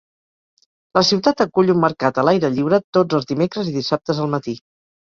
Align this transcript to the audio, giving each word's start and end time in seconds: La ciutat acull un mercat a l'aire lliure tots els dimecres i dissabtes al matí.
La 0.99 1.03
ciutat 1.09 1.43
acull 1.45 1.71
un 1.75 1.81
mercat 1.85 2.17
a 2.23 2.27
l'aire 2.29 2.53
lliure 2.57 2.83
tots 2.99 3.21
els 3.21 3.33
dimecres 3.35 3.73
i 3.75 3.77
dissabtes 3.79 4.27
al 4.27 4.35
matí. 4.39 4.61